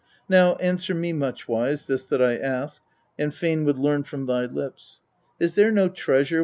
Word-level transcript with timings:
Now 0.27 0.55
answer 0.55 0.95
me, 0.95 1.13
Much 1.13 1.47
wise, 1.47 1.85
this 1.85 2.05
that 2.07 2.23
I 2.23 2.35
ask 2.35 2.81
and 3.19 3.31
fain 3.31 3.65
would 3.65 3.77
learn 3.77 4.01
from 4.01 4.25
thy 4.25 4.45
lips: 4.45 5.03
what 5.37 5.45
is 5.45 5.53
that 5.53 5.75
wall 5.75 5.91
named? 6.07 6.31